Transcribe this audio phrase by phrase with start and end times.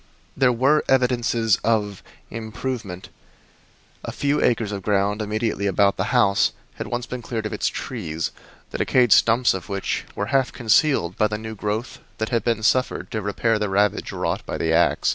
[0.35, 2.01] There were evidences of
[2.31, 3.09] "improvement"
[4.03, 7.67] a few acres of ground immediately about the house had once been cleared of its
[7.67, 8.31] trees,
[8.71, 12.63] the decayed stumps of which were half concealed by the new growth that had been
[12.63, 15.09] suffered to repair the ravage wrought by the ax.